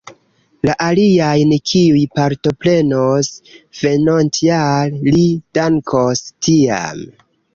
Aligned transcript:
La 0.67 0.73
aliajn, 0.85 1.51
kiuj 1.71 2.01
partoprenos 2.19 3.29
venontjare, 3.81 5.13
li 5.17 5.23
dankos 5.59 6.25
tiam. 6.49 7.07